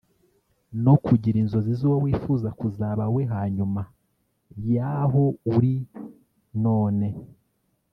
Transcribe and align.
no 0.83 0.95
kugira 1.05 1.37
inzozi 1.43 1.71
z’uwo 1.79 1.97
wifuza 2.05 2.49
kuzaba 2.59 3.03
we 3.15 3.23
hanyuma 3.33 3.81
yaho 4.75 5.23
uri 5.55 5.73
none 6.63 7.07